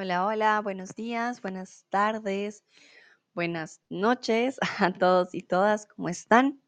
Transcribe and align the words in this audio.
Hola, 0.00 0.26
hola, 0.26 0.60
buenos 0.60 0.94
días, 0.94 1.42
buenas 1.42 1.84
tardes, 1.88 2.62
buenas 3.34 3.80
noches 3.90 4.56
a 4.78 4.92
todos 4.92 5.34
y 5.34 5.42
todas, 5.42 5.86
¿cómo 5.86 6.08
están? 6.08 6.62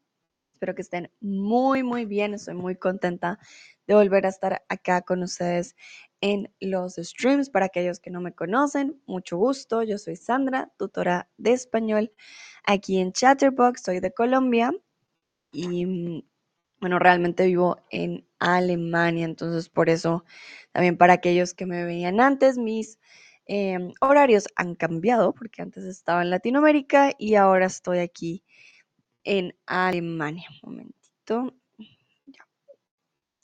Espero 0.51 0.75
que 0.75 0.81
estén 0.81 1.09
muy, 1.21 1.81
muy 1.81 2.03
bien. 2.03 2.33
Estoy 2.33 2.55
muy 2.55 2.75
contenta 2.75 3.39
de 3.87 3.95
volver 3.95 4.25
a 4.25 4.29
estar 4.29 4.65
acá 4.67 5.03
con 5.03 5.23
ustedes 5.23 5.77
en 6.19 6.53
los 6.59 6.95
streams. 6.95 7.49
Para 7.49 7.67
aquellos 7.67 8.01
que 8.01 8.11
no 8.11 8.19
me 8.19 8.35
conocen, 8.35 9.01
mucho 9.05 9.37
gusto. 9.37 9.81
Yo 9.81 9.97
soy 9.97 10.17
Sandra, 10.17 10.69
tutora 10.77 11.29
de 11.37 11.53
español 11.53 12.11
aquí 12.65 12.99
en 12.99 13.13
Chatterbox. 13.13 13.81
Soy 13.81 14.01
de 14.01 14.13
Colombia 14.13 14.73
y 15.53 15.85
mm, 15.85 16.23
bueno, 16.81 16.99
realmente 16.99 17.45
vivo 17.45 17.77
en 17.91 18.27
Alemania, 18.39 19.23
entonces 19.23 19.69
por 19.69 19.87
eso 19.87 20.25
también 20.73 20.97
para 20.97 21.13
aquellos 21.13 21.53
que 21.53 21.67
me 21.67 21.85
veían 21.85 22.19
antes, 22.19 22.57
mis 22.57 22.99
em, 23.45 23.91
horarios 24.01 24.47
han 24.55 24.75
cambiado 24.75 25.33
porque 25.33 25.61
antes 25.61 25.83
estaba 25.85 26.21
en 26.21 26.29
Latinoamérica 26.29 27.13
y 27.17 27.35
ahora 27.35 27.65
estoy 27.65 27.99
aquí 27.99 28.43
en 29.23 29.55
Alemania. 29.65 30.49
Un 30.63 30.71
momentito. 30.71 31.55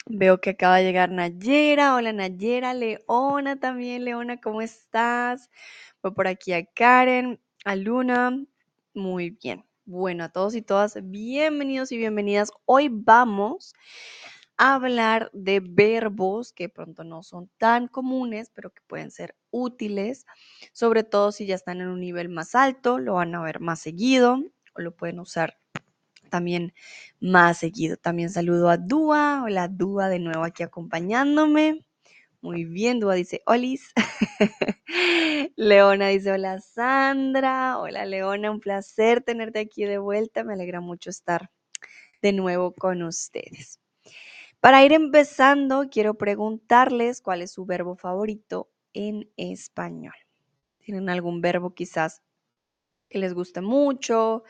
Veo 0.09 0.39
que 0.39 0.51
acaba 0.51 0.77
de 0.77 0.85
llegar 0.85 1.11
Nayera. 1.11 1.95
Hola 1.95 2.13
Nayera, 2.13 2.73
Leona 2.73 3.59
también. 3.59 4.05
Leona, 4.05 4.39
¿cómo 4.39 4.61
estás? 4.61 5.49
Voy 6.01 6.11
por 6.13 6.27
aquí 6.27 6.53
a 6.53 6.65
Karen, 6.65 7.39
a 7.65 7.75
Luna. 7.75 8.45
Muy 8.93 9.31
bien. 9.31 9.65
Bueno, 9.85 10.25
a 10.25 10.29
todos 10.29 10.53
y 10.55 10.61
todas, 10.61 10.97
bienvenidos 11.01 11.93
y 11.93 11.97
bienvenidas. 11.97 12.51
Hoy 12.65 12.89
vamos 12.91 13.73
hablar 14.57 15.29
de 15.33 15.59
verbos 15.59 16.51
que 16.53 16.69
pronto 16.69 17.03
no 17.03 17.23
son 17.23 17.49
tan 17.57 17.87
comunes, 17.87 18.51
pero 18.53 18.71
que 18.71 18.81
pueden 18.87 19.11
ser 19.11 19.35
útiles, 19.51 20.25
sobre 20.73 21.03
todo 21.03 21.31
si 21.31 21.45
ya 21.45 21.55
están 21.55 21.81
en 21.81 21.87
un 21.89 21.99
nivel 21.99 22.29
más 22.29 22.55
alto, 22.55 22.99
lo 22.99 23.15
van 23.15 23.35
a 23.35 23.41
ver 23.43 23.59
más 23.59 23.79
seguido 23.79 24.39
o 24.75 24.81
lo 24.81 24.95
pueden 24.95 25.19
usar 25.19 25.57
también 26.29 26.73
más 27.19 27.59
seguido. 27.59 27.97
También 27.97 28.29
saludo 28.29 28.69
a 28.69 28.77
Dúa. 28.77 29.43
Hola 29.43 29.67
Dúa 29.67 30.09
de 30.09 30.19
nuevo 30.19 30.43
aquí 30.43 30.63
acompañándome. 30.63 31.85
Muy 32.41 32.65
bien, 32.65 32.99
Dúa 32.99 33.15
dice, 33.15 33.41
Olis. 33.45 33.93
Leona 35.55 36.09
dice, 36.09 36.31
hola 36.31 36.59
Sandra. 36.59 37.79
Hola 37.79 38.05
Leona, 38.05 38.51
un 38.51 38.59
placer 38.59 39.21
tenerte 39.21 39.59
aquí 39.59 39.85
de 39.85 39.97
vuelta. 39.97 40.43
Me 40.43 40.53
alegra 40.53 40.81
mucho 40.81 41.09
estar 41.09 41.49
de 42.21 42.33
nuevo 42.33 42.73
con 42.73 43.03
ustedes. 43.03 43.79
Para 44.59 44.83
ir 44.83 44.91
empezando, 44.91 45.87
quiero 45.89 46.15
preguntarles 46.15 47.21
cuál 47.21 47.41
es 47.41 47.51
su 47.51 47.65
verbo 47.65 47.95
favorito 47.95 48.69
en 48.93 49.29
español. 49.37 50.15
¿Tienen 50.79 51.09
algún 51.09 51.41
verbo 51.41 51.75
quizás 51.75 52.23
que 53.09 53.19
les 53.19 53.33
guste 53.33 53.61
mucho 53.61 54.43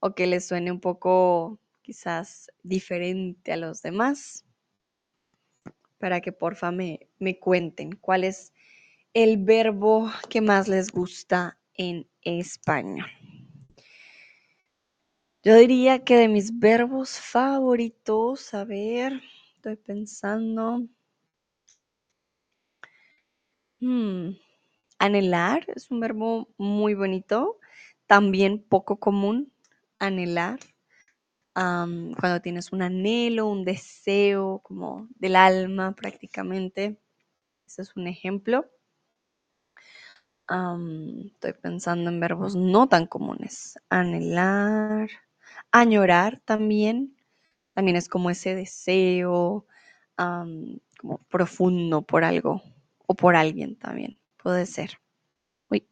o 0.00 0.14
que 0.14 0.26
les 0.26 0.46
suene 0.46 0.70
un 0.70 0.80
poco 0.80 1.58
quizás 1.80 2.50
diferente 2.62 3.52
a 3.52 3.56
los 3.56 3.80
demás? 3.80 4.44
Para 5.98 6.20
que 6.20 6.32
porfa 6.32 6.70
me, 6.70 7.08
me 7.18 7.38
cuenten 7.38 7.92
cuál 7.92 8.24
es 8.24 8.52
el 9.14 9.38
verbo 9.38 10.10
que 10.28 10.42
más 10.42 10.68
les 10.68 10.90
gusta 10.92 11.58
en 11.72 12.06
español. 12.20 13.08
Yo 15.42 15.54
diría 15.54 16.04
que 16.04 16.16
de 16.16 16.28
mis 16.28 16.58
verbos 16.58 17.18
favoritos, 17.20 18.52
a 18.52 18.64
ver, 18.64 19.22
estoy 19.66 19.76
pensando. 19.84 20.86
Hmm, 23.80 24.36
anhelar 24.98 25.64
es 25.74 25.90
un 25.90 26.00
verbo 26.00 26.48
muy 26.56 26.94
bonito, 26.94 27.58
también 28.06 28.62
poco 28.62 28.98
común, 28.98 29.52
anhelar. 29.98 30.60
cuando 31.54 32.40
tienes 32.42 32.72
un 32.72 32.82
anhelo, 32.82 33.46
un 33.48 33.64
deseo 33.64 34.60
como 34.62 35.08
del 35.16 35.36
alma 35.36 35.94
prácticamente. 35.94 36.98
Ese 37.66 37.82
es 37.82 37.96
un 37.96 38.06
ejemplo 38.08 38.66
estoy 41.26 41.52
pensando 41.60 42.10
en 42.10 42.20
verbos 42.20 42.54
no 42.56 42.88
tan 42.88 43.06
comunes. 43.06 43.78
Anhelar, 43.90 45.08
añorar 45.72 46.40
también. 46.44 47.15
También 47.76 47.98
es 47.98 48.08
como 48.08 48.30
ese 48.30 48.54
deseo 48.54 49.66
como 50.16 51.18
profundo 51.28 52.00
por 52.00 52.24
algo 52.24 52.62
o 53.06 53.14
por 53.14 53.36
alguien 53.36 53.76
también. 53.76 54.18
Puede 54.42 54.64
ser. 54.64 54.98
Uy. 55.68 55.86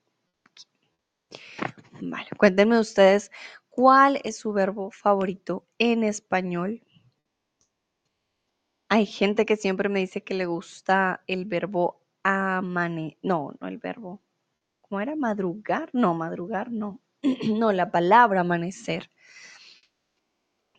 Vale, 2.01 2.31
cuéntenme 2.39 2.79
ustedes 2.79 3.31
cuál 3.69 4.19
es 4.25 4.39
su 4.39 4.55
verbo 4.55 4.91
favorito 4.93 5.67
en 5.79 6.05
español. 6.05 6.83
Hay 8.89 9.05
gente 9.05 9.45
que 9.45 9.57
siempre 9.57 9.91
me 9.91 10.01
dice 10.01 10.25
que 10.25 10.33
le 10.33 10.47
gusta 10.47 11.23
el 11.27 11.45
verbo 11.45 12.01
amane. 12.23 13.19
No, 13.21 13.53
no 13.61 13.69
el 13.69 13.77
verbo 13.77 14.23
¿cómo 14.81 15.03
era? 15.03 15.17
Madrugar, 15.17 15.91
no, 15.93 16.15
madrugar, 16.15 16.73
no. 16.73 17.03
no, 17.59 17.73
la 17.73 17.91
palabra 17.91 18.41
amanecer. 18.41 19.11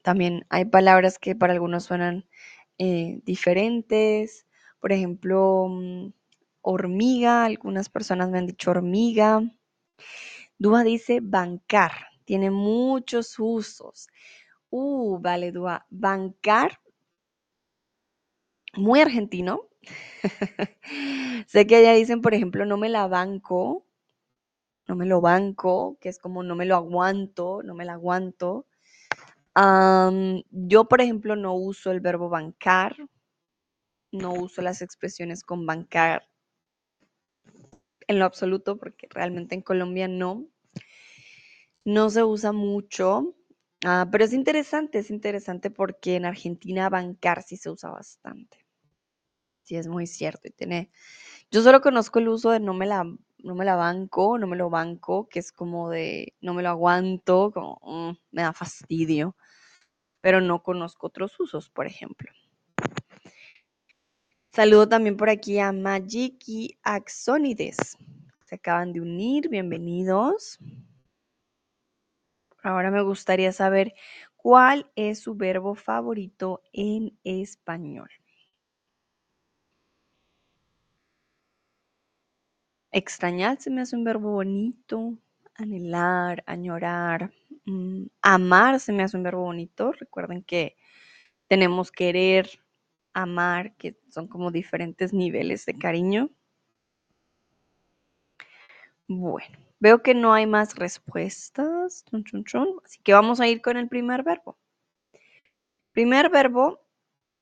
También 0.05 0.45
hay 0.49 0.65
palabras 0.65 1.19
que 1.19 1.35
para 1.35 1.51
algunos 1.53 1.83
suenan 1.85 2.25
eh, 2.77 3.19
diferentes. 3.25 4.45
Por 4.79 4.93
ejemplo, 4.93 5.67
mm, 5.69 6.13
hormiga, 6.61 7.43
algunas 7.45 7.89
personas 7.89 8.29
me 8.29 8.37
han 8.37 8.47
dicho 8.47 8.71
hormiga. 8.71 9.41
Dúa 10.57 10.83
dice 10.83 11.19
bancar, 11.21 11.93
tiene 12.25 12.51
muchos 12.51 13.35
usos. 13.39 14.07
Uh, 14.69 15.19
vale, 15.19 15.51
Dúa, 15.51 15.85
bancar, 15.89 16.79
muy 18.75 18.99
argentino. 19.01 19.61
sé 21.47 21.67
que 21.67 21.75
allá 21.77 21.93
dicen, 21.93 22.21
por 22.21 22.33
ejemplo, 22.33 22.65
no 22.65 22.77
me 22.77 22.89
la 22.89 23.07
banco, 23.07 23.85
no 24.87 24.95
me 24.95 25.05
lo 25.05 25.21
banco, 25.21 25.97
que 26.01 26.09
es 26.09 26.17
como 26.17 26.41
no 26.41 26.55
me 26.55 26.65
lo 26.65 26.75
aguanto, 26.75 27.61
no 27.63 27.75
me 27.75 27.85
la 27.85 27.93
aguanto. 27.93 28.65
Yo, 29.55 30.85
por 30.85 31.01
ejemplo, 31.01 31.35
no 31.35 31.53
uso 31.53 31.91
el 31.91 32.01
verbo 32.01 32.29
bancar, 32.29 32.95
no 34.11 34.33
uso 34.33 34.61
las 34.61 34.81
expresiones 34.81 35.43
con 35.43 35.65
bancar 35.65 36.27
en 38.07 38.19
lo 38.19 38.25
absoluto, 38.25 38.77
porque 38.77 39.07
realmente 39.09 39.55
en 39.55 39.61
Colombia 39.61 40.07
no, 40.07 40.47
no 41.83 42.09
se 42.09 42.23
usa 42.23 42.51
mucho. 42.51 43.35
Ah, 43.83 44.07
pero 44.11 44.23
es 44.23 44.33
interesante, 44.33 44.99
es 44.99 45.09
interesante 45.09 45.69
porque 45.69 46.15
en 46.15 46.25
Argentina 46.25 46.89
bancar 46.89 47.43
sí 47.43 47.57
se 47.57 47.69
usa 47.69 47.91
bastante. 47.91 48.65
Sí, 49.63 49.75
es 49.75 49.87
muy 49.87 50.07
cierto. 50.07 50.47
Y 50.47 50.51
tiene, 50.51 50.91
yo 51.51 51.61
solo 51.61 51.81
conozco 51.81 52.19
el 52.19 52.29
uso 52.29 52.51
de 52.51 52.59
no 52.59 52.73
me 52.73 52.85
la 52.85 53.05
no 53.39 53.55
me 53.55 53.65
la 53.65 53.75
banco, 53.75 54.37
no 54.37 54.47
me 54.47 54.55
lo 54.55 54.69
banco, 54.69 55.27
que 55.29 55.39
es 55.39 55.51
como 55.51 55.89
de 55.89 56.33
no 56.41 56.53
me 56.53 56.63
lo 56.63 56.69
aguanto, 56.69 57.53
mm, 57.81 58.11
me 58.31 58.41
da 58.41 58.53
fastidio, 58.53 59.35
pero 60.21 60.41
no 60.41 60.63
conozco 60.63 61.07
otros 61.07 61.39
usos, 61.39 61.69
por 61.69 61.87
ejemplo. 61.87 62.31
Saludo 64.51 64.87
también 64.87 65.17
por 65.17 65.29
aquí 65.29 65.59
a 65.59 65.71
Magic 65.73 66.41
y 66.47 66.77
Axonides. 66.81 67.97
Se 68.45 68.55
acaban 68.55 68.93
de 68.93 69.01
unir, 69.01 69.49
bienvenidos. 69.49 70.59
Ahora 72.63 72.89
me 72.89 73.01
gustaría 73.03 73.51
saber 73.51 73.93
cuál 74.37 74.89
es 74.95 75.19
su 75.19 75.35
verbo 75.35 75.75
favorito 75.75 76.63
en 76.71 77.19
español. 77.23 78.09
Extrañar 82.95 83.59
se 83.59 83.69
me 83.69 83.81
hace 83.81 83.97
un 83.97 84.05
verbo 84.05 84.31
bonito. 84.31 85.17
Anhelar, 85.55 86.45
añorar. 86.47 87.29
Mm, 87.65 88.05
amar 88.21 88.79
se 88.79 88.93
me 88.93 89.03
hace 89.03 89.17
un 89.17 89.23
verbo 89.23 89.41
bonito. 89.41 89.91
Recuerden 89.91 90.43
que 90.43 90.77
tenemos 91.49 91.91
querer, 91.91 92.47
amar, 93.13 93.75
que 93.75 93.99
son 94.09 94.29
como 94.29 94.49
diferentes 94.49 95.11
niveles 95.11 95.65
de 95.65 95.77
cariño. 95.77 96.29
Bueno, 99.09 99.57
veo 99.81 100.01
que 100.01 100.13
no 100.15 100.33
hay 100.33 100.47
más 100.47 100.75
respuestas. 100.75 102.05
Así 102.85 102.99
que 103.03 103.11
vamos 103.11 103.41
a 103.41 103.47
ir 103.49 103.61
con 103.61 103.75
el 103.75 103.89
primer 103.89 104.23
verbo. 104.23 104.57
Primer 105.91 106.29
verbo 106.29 106.79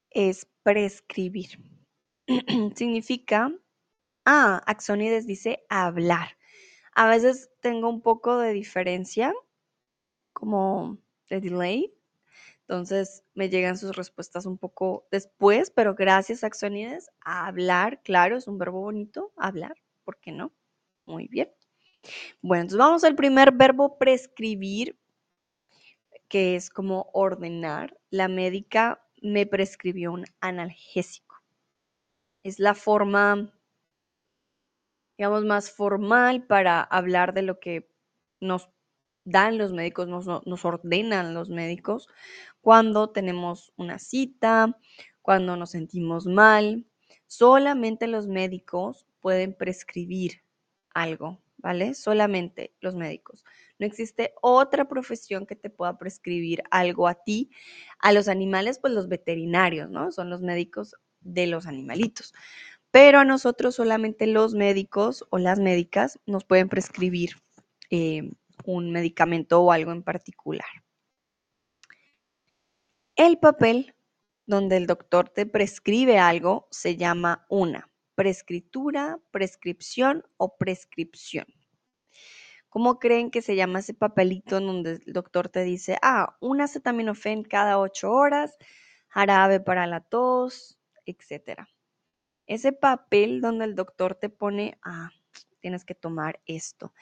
es 0.09 0.47
prescribir. 0.63 1.59
Significa 2.75 3.53
Ah, 4.25 4.61
Axonides 4.65 5.27
dice 5.27 5.65
hablar. 5.69 6.37
A 6.95 7.07
veces 7.07 7.51
tengo 7.59 7.89
un 7.89 8.01
poco 8.01 8.37
de 8.37 8.53
diferencia, 8.53 9.33
como 10.33 10.97
de 11.29 11.41
delay. 11.41 11.93
Entonces 12.61 13.23
me 13.33 13.49
llegan 13.49 13.77
sus 13.77 13.95
respuestas 13.95 14.45
un 14.45 14.57
poco 14.57 15.07
después, 15.11 15.71
pero 15.71 15.95
gracias 15.95 16.43
Axonides 16.43 17.09
a 17.21 17.47
hablar, 17.47 18.01
claro, 18.03 18.37
es 18.37 18.47
un 18.47 18.57
verbo 18.57 18.81
bonito, 18.81 19.33
hablar, 19.35 19.75
¿por 20.05 20.19
qué 20.19 20.31
no? 20.31 20.53
Muy 21.05 21.27
bien. 21.27 21.51
Bueno, 22.41 22.63
entonces 22.63 22.79
vamos 22.79 23.03
al 23.03 23.15
primer 23.15 23.51
verbo 23.51 23.97
prescribir, 23.97 24.97
que 26.27 26.55
es 26.55 26.69
como 26.69 27.09
ordenar. 27.13 27.97
La 28.09 28.27
médica 28.27 29.05
me 29.21 29.45
prescribió 29.45 30.11
un 30.11 30.25
analgésico. 30.41 31.41
Es 32.43 32.59
la 32.59 32.75
forma, 32.75 33.53
digamos, 35.17 35.45
más 35.45 35.71
formal 35.71 36.45
para 36.45 36.81
hablar 36.81 37.33
de 37.33 37.43
lo 37.43 37.59
que 37.59 37.89
nos 38.39 38.69
dan 39.25 39.57
los 39.57 39.71
médicos, 39.71 40.07
nos, 40.07 40.65
ordenan 40.65 41.33
los 41.33 41.49
médicos 41.49 42.07
cuando 42.61 43.09
tenemos 43.09 43.71
una 43.77 43.99
cita, 43.99 44.77
cuando 45.21 45.55
nos 45.55 45.71
sentimos 45.71 46.25
mal. 46.25 46.85
Solamente 47.27 48.07
los 48.07 48.27
médicos 48.27 49.07
pueden 49.21 49.53
prescribir 49.55 50.43
algo, 50.93 51.41
¿vale? 51.57 51.93
Solamente 51.93 52.75
los 52.81 52.95
médicos. 52.95 53.43
No 53.79 53.87
existe 53.87 54.33
otra 54.41 54.87
profesión 54.87 55.45
que 55.45 55.55
te 55.55 55.69
pueda 55.69 55.97
prescribir 55.97 56.63
algo 56.69 57.07
a 57.07 57.15
ti. 57.15 57.49
A 57.99 58.13
los 58.13 58.27
animales, 58.27 58.79
pues 58.79 58.93
los 58.93 59.07
veterinarios, 59.07 59.89
¿no? 59.89 60.11
Son 60.11 60.29
los 60.29 60.41
médicos 60.41 60.95
de 61.21 61.47
los 61.47 61.65
animalitos. 61.65 62.33
Pero 62.93 63.17
a 63.17 63.25
nosotros 63.25 63.73
solamente 63.73 64.27
los 64.27 64.53
médicos 64.53 65.25
o 65.31 65.39
las 65.39 65.57
médicas 65.57 66.19
nos 66.27 66.45
pueden 66.45 66.69
prescribir 66.69 67.31
eh, 67.89 68.29
un 68.65 68.91
medicamento 68.91 69.63
o 69.63 69.71
algo 69.71 69.91
en 69.91 70.03
particular. 70.03 70.67
El 73.15 73.39
papel 73.39 73.95
donde 74.45 74.77
el 74.77 74.85
doctor 74.85 75.27
te 75.27 75.47
prescribe 75.47 76.19
algo 76.19 76.67
se 76.69 76.95
llama 76.95 77.47
una 77.49 77.89
prescritura, 78.13 79.19
prescripción 79.31 80.23
o 80.37 80.55
prescripción. 80.55 81.47
¿Cómo 82.69 82.99
creen 82.99 83.31
que 83.31 83.41
se 83.41 83.55
llama 83.55 83.79
ese 83.79 83.95
papelito 83.95 84.57
en 84.57 84.67
donde 84.67 84.91
el 85.03 85.13
doctor 85.13 85.49
te 85.49 85.63
dice, 85.63 85.97
ah, 86.03 86.37
un 86.41 86.61
acetaminofén 86.61 87.41
cada 87.41 87.79
ocho 87.79 88.11
horas, 88.11 88.55
jarabe 89.07 89.59
para 89.59 89.87
la 89.87 90.01
tos, 90.01 90.77
etcétera? 91.07 91.67
Ese 92.47 92.73
papel 92.73 93.41
donde 93.41 93.65
el 93.65 93.75
doctor 93.75 94.15
te 94.15 94.29
pone, 94.29 94.77
ah, 94.83 95.11
tienes 95.59 95.85
que 95.85 95.95
tomar 95.95 96.41
esto. 96.45 96.93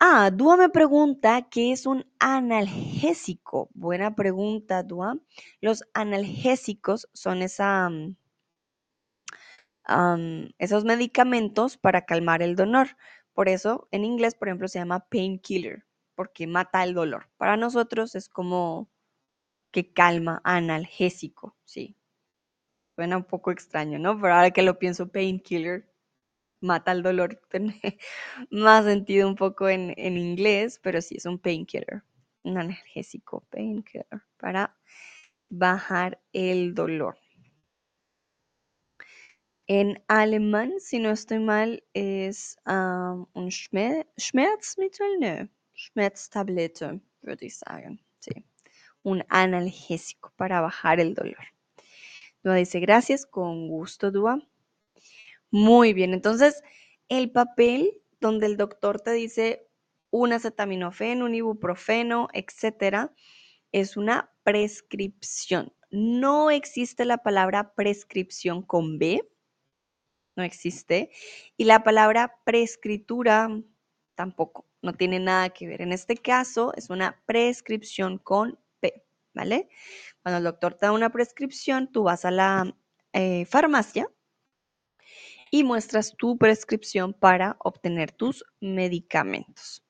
Ah, 0.00 0.30
Dua 0.30 0.56
me 0.56 0.68
pregunta 0.68 1.48
qué 1.50 1.72
es 1.72 1.86
un 1.86 2.04
analgésico. 2.18 3.70
Buena 3.74 4.14
pregunta, 4.14 4.82
Dua. 4.82 5.18
Los 5.60 5.84
analgésicos 5.94 7.08
son 7.14 7.42
esa, 7.42 7.88
mm, 7.90 8.16
esos 10.58 10.84
medicamentos 10.84 11.76
para 11.76 12.04
calmar 12.06 12.42
el 12.42 12.56
dolor. 12.56 12.96
Por 13.32 13.48
eso, 13.48 13.88
en 13.90 14.04
inglés, 14.04 14.34
por 14.34 14.48
ejemplo, 14.48 14.68
se 14.68 14.78
llama 14.78 15.06
painkiller, 15.10 15.84
porque 16.14 16.46
mata 16.46 16.82
el 16.84 16.94
dolor. 16.94 17.30
Para 17.36 17.56
nosotros 17.56 18.14
es 18.14 18.28
como 18.28 18.88
que 19.72 19.92
calma, 19.92 20.40
analgésico, 20.44 21.56
sí. 21.64 21.96
Suena 22.94 23.16
un 23.16 23.24
poco 23.24 23.50
extraño, 23.50 23.98
¿no? 23.98 24.20
Pero 24.20 24.34
ahora 24.34 24.50
que 24.50 24.62
lo 24.62 24.78
pienso, 24.78 25.08
painkiller 25.10 25.84
mata 26.64 26.92
el 26.92 27.02
dolor, 27.02 27.40
tiene 27.50 27.80
más 28.50 28.84
sentido 28.84 29.28
un 29.28 29.36
poco 29.36 29.68
en, 29.68 29.94
en 29.96 30.16
inglés, 30.16 30.80
pero 30.82 31.00
sí 31.00 31.16
es 31.16 31.26
un 31.26 31.38
painkiller, 31.38 32.02
un 32.42 32.58
analgésico, 32.58 33.44
painkiller, 33.50 34.06
para 34.38 34.76
bajar 35.50 36.20
el 36.32 36.74
dolor. 36.74 37.18
En 39.66 40.02
alemán, 40.08 40.74
si 40.78 40.98
no 40.98 41.10
estoy 41.10 41.38
mal, 41.38 41.82
es 41.94 42.58
um, 42.66 43.26
un 43.32 43.50
Schmerzmittel, 43.50 45.20
no, 45.20 45.48
Schmerztablette, 45.74 47.00
würde 47.22 47.46
ich 47.46 47.56
sagen, 47.56 47.98
sí. 48.18 48.44
Un 49.02 49.24
analgésico 49.28 50.32
para 50.36 50.60
bajar 50.60 51.00
el 51.00 51.14
dolor. 51.14 51.53
Dua 52.44 52.56
dice, 52.56 52.78
gracias, 52.78 53.24
con 53.24 53.68
gusto, 53.68 54.10
Dua. 54.10 54.38
Muy 55.50 55.94
bien, 55.94 56.12
entonces 56.12 56.62
el 57.08 57.32
papel 57.32 58.02
donde 58.20 58.46
el 58.46 58.58
doctor 58.58 59.00
te 59.00 59.12
dice 59.12 59.66
un 60.10 60.34
acetaminofén, 60.34 61.22
un 61.22 61.34
ibuprofeno, 61.34 62.28
etcétera, 62.34 63.14
es 63.72 63.96
una 63.96 64.30
prescripción. 64.42 65.72
No 65.90 66.50
existe 66.50 67.06
la 67.06 67.18
palabra 67.18 67.72
prescripción 67.74 68.62
con 68.62 68.98
B, 68.98 69.26
no 70.36 70.42
existe. 70.42 71.10
Y 71.56 71.64
la 71.64 71.82
palabra 71.82 72.40
prescritura 72.44 73.48
tampoco, 74.14 74.66
no 74.82 74.92
tiene 74.92 75.18
nada 75.18 75.48
que 75.48 75.66
ver. 75.66 75.80
En 75.80 75.92
este 75.92 76.16
caso 76.16 76.74
es 76.76 76.90
una 76.90 77.22
prescripción 77.24 78.18
con 78.18 78.58
¿vale? 79.34 79.68
Cuando 80.22 80.38
el 80.38 80.44
doctor 80.44 80.74
te 80.74 80.86
da 80.86 80.92
una 80.92 81.10
prescripción, 81.10 81.90
tú 81.92 82.04
vas 82.04 82.24
a 82.24 82.30
la 82.30 82.76
eh, 83.12 83.44
farmacia 83.46 84.08
y 85.50 85.64
muestras 85.64 86.16
tu 86.16 86.38
prescripción 86.38 87.12
para 87.12 87.56
obtener 87.60 88.12
tus 88.12 88.44
medicamentos. 88.60 89.84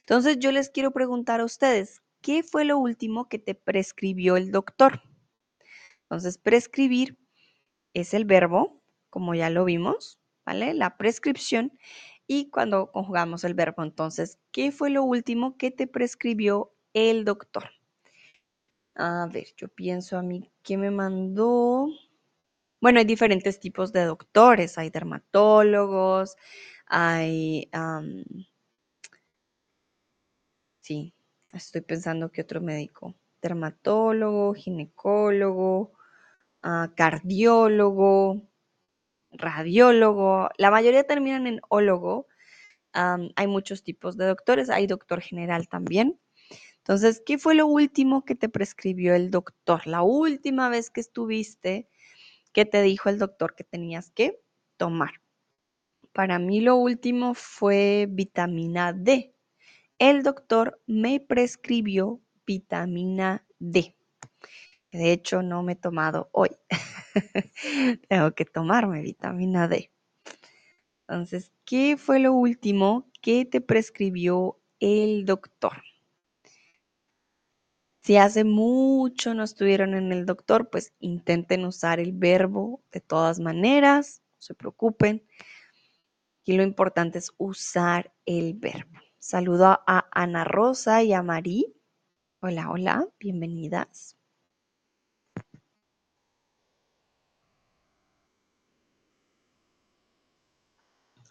Entonces 0.00 0.38
yo 0.38 0.52
les 0.52 0.70
quiero 0.70 0.92
preguntar 0.92 1.40
a 1.40 1.44
ustedes, 1.44 2.02
¿qué 2.20 2.42
fue 2.42 2.64
lo 2.64 2.78
último 2.78 3.28
que 3.28 3.38
te 3.38 3.54
prescribió 3.54 4.36
el 4.36 4.50
doctor? 4.50 5.02
Entonces, 6.02 6.38
prescribir 6.38 7.18
es 7.94 8.14
el 8.14 8.24
verbo 8.24 8.82
como 9.10 9.34
ya 9.34 9.50
lo 9.50 9.64
vimos, 9.64 10.18
¿vale? 10.44 10.74
La 10.74 10.96
prescripción 10.96 11.78
y 12.26 12.50
cuando 12.50 12.90
conjugamos 12.92 13.44
el 13.44 13.54
verbo. 13.54 13.82
Entonces, 13.82 14.38
¿qué 14.52 14.72
fue 14.72 14.90
lo 14.90 15.04
último 15.04 15.56
que 15.56 15.70
te 15.70 15.86
prescribió 15.86 16.72
el 16.94 17.24
doctor? 17.24 17.70
A 18.94 19.26
ver, 19.32 19.46
yo 19.56 19.68
pienso 19.68 20.18
a 20.18 20.22
mí, 20.22 20.50
¿qué 20.62 20.76
me 20.76 20.90
mandó? 20.90 21.88
Bueno, 22.80 22.98
hay 23.00 23.04
diferentes 23.04 23.60
tipos 23.60 23.92
de 23.92 24.04
doctores, 24.04 24.78
hay 24.78 24.90
dermatólogos, 24.90 26.36
hay... 26.86 27.68
sí, 30.80 31.14
estoy 31.52 31.82
pensando 31.82 32.30
que 32.30 32.42
otro 32.42 32.60
médico, 32.60 33.14
dermatólogo, 33.42 34.54
ginecólogo, 34.54 35.92
ah, 36.62 36.92
cardiólogo, 36.96 38.48
radiólogo, 39.32 40.50
la 40.58 40.70
mayoría 40.70 41.04
terminan 41.04 41.46
en 41.46 41.60
ólogo. 41.68 42.26
hay 42.92 43.46
muchos 43.46 43.82
tipos 43.84 44.16
de 44.16 44.26
doctores, 44.26 44.70
hay 44.70 44.86
doctor 44.86 45.20
general 45.20 45.68
también. 45.68 46.18
Entonces, 46.80 47.22
¿qué 47.24 47.38
fue 47.38 47.54
lo 47.54 47.66
último 47.66 48.24
que 48.24 48.34
te 48.34 48.48
prescribió 48.48 49.14
el 49.14 49.30
doctor? 49.30 49.86
La 49.86 50.02
última 50.02 50.68
vez 50.68 50.90
que 50.90 51.00
estuviste, 51.00 51.88
¿qué 52.52 52.64
te 52.64 52.82
dijo 52.82 53.08
el 53.08 53.18
doctor 53.18 53.54
que 53.54 53.64
tenías 53.64 54.10
que 54.10 54.40
tomar? 54.76 55.20
Para 56.12 56.38
mí 56.38 56.60
lo 56.60 56.76
último 56.76 57.34
fue 57.34 58.06
vitamina 58.10 58.92
D. 58.92 59.34
El 59.98 60.22
doctor 60.22 60.80
me 60.86 61.20
prescribió 61.20 62.20
vitamina 62.46 63.46
D. 63.58 63.94
De 64.90 65.12
hecho, 65.12 65.42
no 65.42 65.62
me 65.62 65.72
he 65.72 65.76
tomado 65.76 66.30
hoy. 66.32 66.50
Tengo 68.08 68.32
que 68.34 68.44
tomarme 68.46 69.02
vitamina 69.02 69.68
D. 69.68 69.92
Entonces, 71.06 71.52
¿qué 71.64 71.96
fue 71.96 72.18
lo 72.18 72.32
último 72.32 73.10
que 73.20 73.44
te 73.44 73.60
prescribió 73.60 74.60
el 74.80 75.26
doctor? 75.26 75.82
Si 78.02 78.16
hace 78.16 78.44
mucho 78.44 79.34
no 79.34 79.44
estuvieron 79.44 79.94
en 79.94 80.10
el 80.12 80.24
doctor, 80.26 80.70
pues 80.70 80.94
intenten 81.00 81.64
usar 81.66 82.00
el 82.00 82.12
verbo 82.12 82.82
de 82.92 83.00
todas 83.00 83.40
maneras, 83.40 84.22
no 84.36 84.42
se 84.42 84.54
preocupen. 84.54 85.22
Y 86.44 86.54
lo 86.56 86.62
importante 86.62 87.18
es 87.18 87.32
usar 87.38 88.12
el 88.24 88.54
verbo. 88.54 88.98
Saludo 89.18 89.80
a 89.86 90.08
Ana 90.12 90.44
Rosa 90.44 91.02
y 91.02 91.12
a 91.12 91.22
Marí. 91.22 91.74
Hola, 92.40 92.70
hola, 92.70 93.06
bienvenidas. 93.18 94.16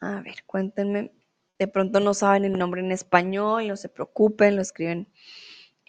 A 0.01 0.21
ver, 0.21 0.43
cuéntenme. 0.45 1.11
De 1.57 1.67
pronto 1.67 1.99
no 1.99 2.13
saben 2.13 2.45
el 2.45 2.57
nombre 2.57 2.81
en 2.81 2.91
español, 2.91 3.67
no 3.67 3.75
se 3.75 3.89
preocupen, 3.89 4.55
lo 4.55 4.61
escriben 4.61 5.11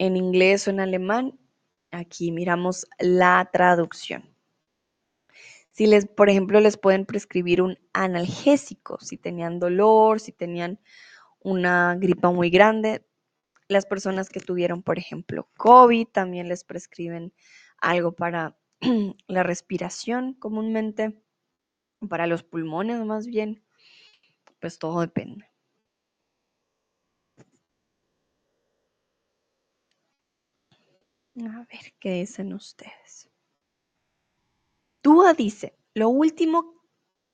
en 0.01 0.17
inglés 0.17 0.67
o 0.67 0.71
en 0.71 0.79
alemán. 0.79 1.39
Aquí 1.91 2.31
miramos 2.31 2.87
la 2.97 3.47
traducción. 3.53 4.35
Si 5.71 5.85
les, 5.85 6.07
por 6.07 6.29
ejemplo, 6.29 6.59
les 6.59 6.75
pueden 6.75 7.05
prescribir 7.05 7.61
un 7.61 7.77
analgésico, 7.93 8.97
si 8.99 9.17
tenían 9.17 9.59
dolor, 9.59 10.19
si 10.19 10.31
tenían 10.31 10.79
una 11.39 11.95
gripa 11.95 12.31
muy 12.31 12.49
grande. 12.49 13.05
Las 13.67 13.85
personas 13.85 14.29
que 14.29 14.39
tuvieron, 14.39 14.81
por 14.81 14.97
ejemplo, 14.97 15.47
COVID, 15.57 16.07
también 16.07 16.49
les 16.49 16.63
prescriben 16.63 17.31
algo 17.77 18.13
para 18.13 18.57
la 19.27 19.43
respiración 19.43 20.33
comúnmente, 20.33 21.21
para 22.09 22.25
los 22.25 22.43
pulmones 22.43 23.05
más 23.05 23.27
bien 23.27 23.63
pues 24.61 24.79
todo 24.79 25.01
depende. 25.01 25.50
A 31.47 31.65
ver, 31.71 31.93
¿qué 31.99 32.11
dicen 32.19 32.53
ustedes? 32.53 33.29
Dúa 35.03 35.33
dice, 35.33 35.75
lo 35.95 36.09
último 36.09 36.75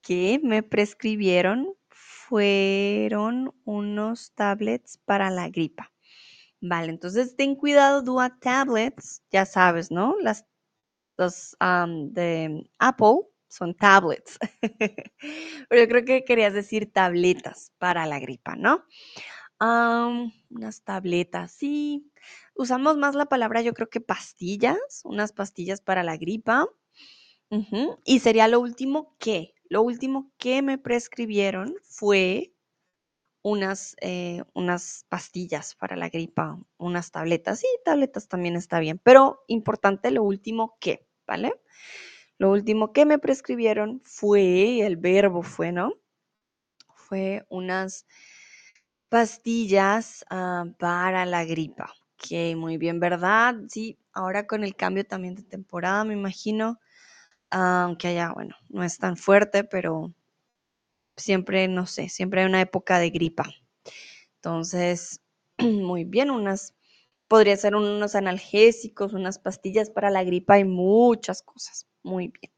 que 0.01 0.39
me 0.41 0.63
prescribieron 0.63 1.75
fueron 1.89 3.53
unos 3.65 4.31
tablets 4.33 4.97
para 5.03 5.29
la 5.29 5.49
gripa. 5.49 5.91
Vale, 6.61 6.89
entonces 6.89 7.35
ten 7.35 7.55
cuidado, 7.55 8.01
Dúa 8.01 8.39
tablets, 8.39 9.23
ya 9.29 9.45
sabes, 9.45 9.91
¿no? 9.91 10.15
Las 10.21 10.45
los 11.17 11.57
de 11.59 12.69
Apple 12.77 13.27
son 13.49 13.75
tablets. 13.75 14.37
Pero 15.69 15.81
yo 15.81 15.87
creo 15.87 16.05
que 16.05 16.23
querías 16.23 16.53
decir 16.53 16.91
tabletas 16.91 17.71
para 17.79 18.05
la 18.05 18.19
gripa, 18.19 18.55
¿no? 18.55 18.85
Unas 19.59 20.83
tabletas, 20.83 21.51
sí. 21.51 22.11
Usamos 22.55 22.97
más 22.97 23.15
la 23.15 23.25
palabra, 23.25 23.61
yo 23.61 23.73
creo 23.73 23.89
que 23.89 24.01
pastillas, 24.01 25.01
unas 25.03 25.31
pastillas 25.33 25.81
para 25.81 26.03
la 26.03 26.17
gripa. 26.17 26.67
Y 28.03 28.19
sería 28.19 28.47
lo 28.47 28.59
último 28.59 29.15
que, 29.19 29.53
lo 29.69 29.81
último 29.81 30.31
que 30.37 30.61
me 30.61 30.77
prescribieron 30.77 31.75
fue 31.83 32.53
unas, 33.41 33.95
eh, 34.01 34.43
unas 34.53 35.05
pastillas 35.07 35.75
para 35.75 35.95
la 35.95 36.09
gripa, 36.09 36.59
unas 36.77 37.11
tabletas. 37.11 37.59
Sí, 37.61 37.67
tabletas 37.85 38.27
también 38.27 38.57
está 38.57 38.79
bien, 38.79 38.99
pero 39.01 39.43
importante 39.47 40.11
lo 40.11 40.23
último 40.23 40.77
que, 40.81 41.07
¿vale? 41.25 41.53
Lo 42.37 42.51
último 42.51 42.91
que 42.91 43.05
me 43.05 43.19
prescribieron 43.19 44.01
fue, 44.03 44.85
el 44.85 44.97
verbo 44.97 45.41
fue, 45.41 45.71
¿no? 45.71 45.93
Fue 46.93 47.45
unas 47.49 48.05
pastillas 49.09 50.25
ah, 50.29 50.65
para 50.79 51.25
la 51.25 51.45
gripa. 51.45 51.93
Ok, 52.15 52.55
muy 52.57 52.77
bien, 52.77 52.99
¿verdad? 52.99 53.55
Sí, 53.69 53.97
ahora 54.13 54.47
con 54.47 54.63
el 54.63 54.75
cambio 54.75 55.05
también 55.05 55.35
de 55.35 55.43
temporada, 55.43 56.03
me 56.03 56.13
imagino, 56.13 56.79
aunque 57.51 58.09
allá, 58.09 58.33
bueno, 58.33 58.55
no 58.69 58.83
es 58.83 58.97
tan 58.99 59.17
fuerte, 59.17 59.63
pero 59.65 60.13
siempre, 61.15 61.67
no 61.67 61.85
sé, 61.85 62.09
siempre 62.09 62.41
hay 62.41 62.47
una 62.47 62.61
época 62.61 62.99
de 62.99 63.09
gripa. 63.09 63.45
Entonces, 64.35 65.21
muy 65.59 66.03
bien, 66.05 66.31
unas, 66.31 66.75
podría 67.27 67.57
ser 67.57 67.75
unos 67.75 68.15
analgésicos, 68.15 69.13
unas 69.13 69.39
pastillas 69.39 69.89
para 69.89 70.11
la 70.11 70.23
gripa 70.23 70.59
y 70.59 70.65
muchas 70.65 71.41
cosas. 71.43 71.87
Muy 72.03 72.29
bien. 72.29 72.53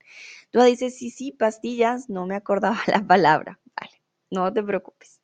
Tú 0.51 0.61
dices, 0.63 0.97
sí, 0.97 1.11
sí, 1.11 1.31
pastillas, 1.33 2.09
no 2.09 2.27
me 2.27 2.35
acordaba 2.35 2.79
la 2.87 3.05
palabra. 3.05 3.59
Vale, 3.79 4.01
no 4.31 4.53
te 4.53 4.63
preocupes. 4.63 5.21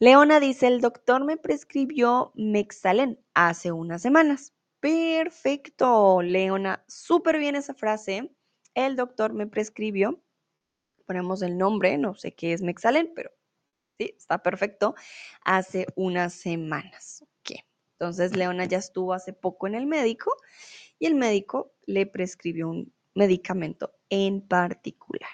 Leona 0.00 0.40
dice, 0.40 0.66
el 0.66 0.80
doctor 0.80 1.24
me 1.24 1.36
prescribió 1.36 2.32
Mexalen 2.34 3.20
hace 3.34 3.70
unas 3.70 4.02
semanas. 4.02 4.54
Perfecto, 4.80 6.22
Leona, 6.22 6.82
súper 6.88 7.38
bien 7.38 7.54
esa 7.54 7.74
frase. 7.74 8.34
El 8.74 8.96
doctor 8.96 9.34
me 9.34 9.46
prescribió 9.46 10.22
ponemos 11.10 11.42
el 11.42 11.58
nombre, 11.58 11.98
no 11.98 12.14
sé 12.14 12.36
qué 12.36 12.52
es 12.52 12.62
Mexalen, 12.62 13.10
pero 13.16 13.32
sí, 13.98 14.14
está 14.16 14.44
perfecto, 14.44 14.94
hace 15.44 15.88
unas 15.96 16.32
semanas. 16.32 17.24
¿Qué? 17.42 17.64
Entonces, 17.98 18.36
Leona 18.36 18.66
ya 18.66 18.78
estuvo 18.78 19.12
hace 19.12 19.32
poco 19.32 19.66
en 19.66 19.74
el 19.74 19.86
médico 19.86 20.32
y 21.00 21.06
el 21.06 21.16
médico 21.16 21.74
le 21.86 22.06
prescribió 22.06 22.68
un 22.68 22.94
medicamento 23.16 23.92
en 24.08 24.40
particular. 24.40 25.32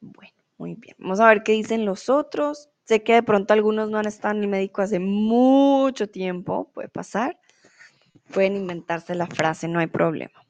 Bueno, 0.00 0.42
muy 0.56 0.74
bien. 0.74 0.96
Vamos 0.98 1.20
a 1.20 1.28
ver 1.28 1.42
qué 1.42 1.52
dicen 1.52 1.84
los 1.84 2.08
otros. 2.08 2.70
Sé 2.84 3.02
que 3.02 3.14
de 3.14 3.22
pronto 3.22 3.52
algunos 3.54 3.90
no 3.90 3.98
han 3.98 4.06
estado 4.06 4.34
en 4.36 4.42
el 4.42 4.48
médico 4.48 4.82
hace 4.82 4.98
mucho 4.98 6.08
tiempo, 6.08 6.70
puede 6.72 6.88
pasar. 6.88 7.38
Pueden 8.32 8.56
inventarse 8.56 9.14
la 9.14 9.26
frase, 9.26 9.68
no 9.68 9.78
hay 9.78 9.86
problema. 9.86 10.42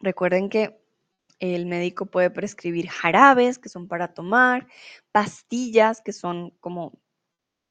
Recuerden 0.00 0.48
que 0.48 0.82
el 1.38 1.66
médico 1.66 2.06
puede 2.06 2.30
prescribir 2.30 2.88
jarabes, 2.88 3.58
que 3.58 3.68
son 3.68 3.88
para 3.88 4.14
tomar, 4.14 4.66
pastillas, 5.12 6.00
que 6.00 6.12
son 6.12 6.50
como 6.60 7.00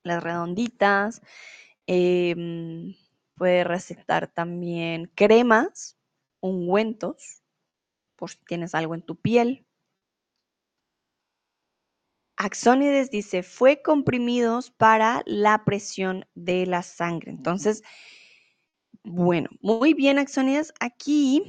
las 0.03 0.23
redonditas. 0.23 1.21
Em, 1.87 2.95
puede 3.35 3.63
recetar 3.63 4.27
también 4.27 5.11
cremas, 5.15 5.97
ungüentos, 6.41 7.43
por 8.15 8.31
si 8.31 8.37
tienes 8.45 8.75
algo 8.75 8.95
en 8.95 9.03
tu 9.03 9.15
piel. 9.15 9.65
Axónides 12.43 13.11
dice, 13.11 13.43
fue 13.43 13.83
comprimidos 13.83 14.71
para 14.71 15.21
la 15.27 15.63
presión 15.63 16.25
de 16.33 16.65
la 16.65 16.81
sangre. 16.81 17.29
Entonces, 17.29 17.83
bueno, 19.03 19.47
muy 19.61 19.93
bien, 19.93 20.17
Axónides. 20.17 20.73
Aquí 20.79 21.43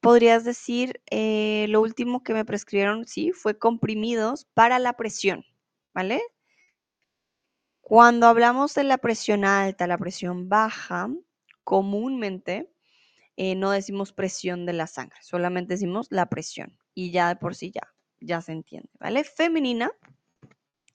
podrías 0.00 0.42
decir, 0.42 1.00
eh, 1.12 1.66
lo 1.68 1.80
último 1.80 2.24
que 2.24 2.34
me 2.34 2.44
prescribieron, 2.44 3.06
sí, 3.06 3.30
fue 3.30 3.56
comprimidos 3.56 4.46
para 4.52 4.80
la 4.80 4.94
presión, 4.94 5.44
¿vale? 5.94 6.20
Cuando 7.80 8.26
hablamos 8.26 8.74
de 8.74 8.82
la 8.82 8.98
presión 8.98 9.44
alta, 9.44 9.86
la 9.86 9.98
presión 9.98 10.48
baja, 10.48 11.08
comúnmente 11.62 12.68
eh, 13.36 13.54
no 13.54 13.70
decimos 13.70 14.12
presión 14.12 14.66
de 14.66 14.72
la 14.72 14.88
sangre, 14.88 15.18
solamente 15.22 15.74
decimos 15.74 16.08
la 16.10 16.26
presión 16.26 16.76
y 16.94 17.12
ya 17.12 17.28
de 17.28 17.36
por 17.36 17.54
sí 17.54 17.70
ya, 17.72 17.94
ya 18.20 18.40
se 18.40 18.50
entiende, 18.50 18.90
¿vale? 18.98 19.22
Femenina, 19.22 19.92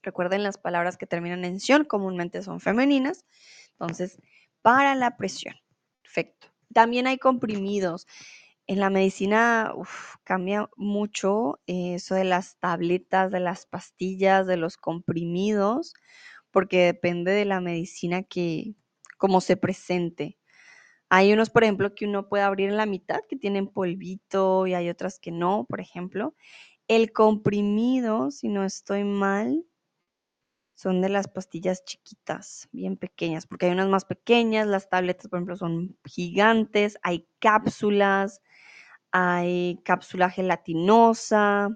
recuerden 0.08 0.44
las 0.44 0.58
palabras 0.58 0.98
que 0.98 1.08
terminan 1.08 1.46
en 1.46 1.60
ción, 1.60 1.86
comúnmente 1.86 2.42
son 2.42 2.60
femeninas, 2.60 3.26
entonces, 3.72 4.20
para 4.62 4.96
la 4.96 5.18
presión, 5.18 5.56
perfecto. 6.02 6.48
También 6.74 7.08
hay 7.08 7.18
comprimidos 7.18 8.08
en 8.68 8.80
la 8.82 8.90
medicina 8.90 9.74
cambia 10.26 10.70
mucho 10.76 11.60
eh, 11.68 11.96
eso 11.96 12.16
de 12.16 12.26
las 12.26 12.58
tabletas, 12.60 13.32
de 13.32 13.40
las 13.40 13.66
pastillas, 13.66 14.46
de 14.46 14.58
los 14.58 14.76
comprimidos, 14.76 15.94
porque 16.52 16.84
depende 16.84 17.32
de 17.32 17.46
la 17.46 17.62
medicina 17.62 18.24
que, 18.24 18.76
como 19.18 19.40
se 19.40 19.56
presente. 19.56 20.38
Hay 21.10 21.32
unos, 21.32 21.50
por 21.50 21.64
ejemplo, 21.64 21.96
que 21.96 22.06
uno 22.06 22.28
puede 22.28 22.44
abrir 22.44 22.70
en 22.70 22.78
la 22.78 22.86
mitad, 22.86 23.22
que 23.30 23.38
tienen 23.38 23.70
polvito, 23.70 24.68
y 24.68 24.74
hay 24.74 24.90
otras 24.90 25.20
que 25.20 25.32
no, 25.32 25.66
por 25.70 25.80
ejemplo. 25.80 26.36
El 26.90 27.14
comprimido, 27.14 28.32
si 28.32 28.50
no 28.50 28.66
estoy 28.66 29.06
mal, 29.06 29.64
son 30.78 31.02
de 31.02 31.10
las 31.10 31.28
pastillas 31.28 31.84
chiquitas, 31.86 32.70
bien 32.72 32.98
pequeñas, 32.98 33.48
porque 33.48 33.66
hay 33.66 33.72
unas 33.72 33.90
más 33.90 34.06
pequeñas, 34.06 34.68
las 34.68 34.90
tabletas, 34.90 35.28
por 35.28 35.40
ejemplo, 35.40 35.58
son 35.58 35.98
gigantes, 36.06 37.00
hay 37.02 37.28
cápsulas, 37.40 38.44
hay 39.12 39.82
cápsula 39.84 40.30
gelatinosa. 40.30 41.76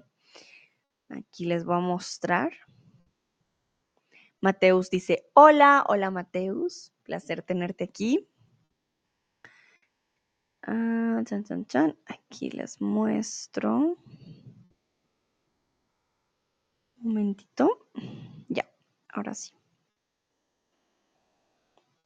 Aquí 1.08 1.46
les 1.46 1.64
voy 1.64 1.78
a 1.78 1.80
mostrar. 1.80 2.52
Mateus 4.40 4.88
dice, 4.88 5.28
hola, 5.34 5.84
hola 5.88 6.12
Mateus, 6.12 6.92
placer 7.02 7.42
tenerte 7.42 7.82
aquí. 7.82 8.28
Ah, 10.62 11.22
chan, 11.24 11.42
chan, 11.42 11.66
chan. 11.66 11.98
Aquí 12.06 12.50
les 12.50 12.80
muestro. 12.80 13.78
Un 13.78 13.96
momentito. 17.02 17.88
Ahora 19.12 19.34
sí. 19.34 19.52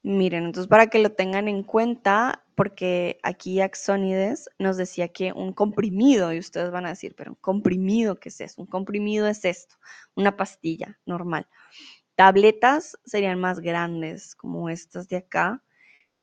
Miren, 0.02 0.44
entonces 0.44 0.68
para 0.68 0.86
que 0.86 1.00
lo 1.00 1.10
tengan 1.12 1.48
en 1.48 1.62
cuenta, 1.64 2.44
porque 2.54 3.18
aquí 3.22 3.60
Axonides 3.60 4.48
nos 4.58 4.76
decía 4.76 5.08
que 5.08 5.32
un 5.32 5.52
comprimido, 5.52 6.32
y 6.32 6.38
ustedes 6.38 6.70
van 6.70 6.86
a 6.86 6.90
decir, 6.90 7.14
pero 7.16 7.32
un 7.32 7.36
comprimido, 7.40 8.20
¿qué 8.20 8.28
es 8.28 8.40
eso? 8.40 8.62
Un 8.62 8.68
comprimido 8.68 9.26
es 9.26 9.44
esto, 9.44 9.74
una 10.14 10.36
pastilla 10.36 10.98
normal. 11.06 11.48
Tabletas 12.16 12.98
serían 13.04 13.40
más 13.40 13.60
grandes, 13.60 14.34
como 14.36 14.70
estas 14.70 15.08
de 15.08 15.18
acá. 15.18 15.62